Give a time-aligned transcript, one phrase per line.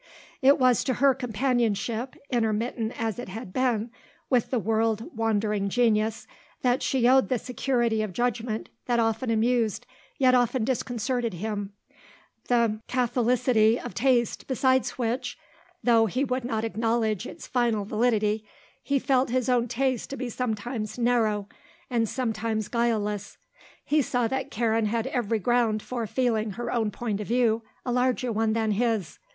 [0.41, 3.91] It was to her companionship, intermittent as it had been,
[4.31, 6.25] with the world wandering genius
[6.63, 9.85] that she owed the security of judgment that often amused
[10.17, 11.73] yet often disconcerted him,
[12.47, 15.37] the catholicity of taste beside which,
[15.83, 18.43] though he would not acknowledge its final validity,
[18.81, 21.47] he felt his own taste to be sometimes narrow
[21.91, 23.37] and sometimes guileless.
[23.85, 27.91] He saw that Karen had every ground for feeling her own point of view a
[27.91, 29.19] larger one than his.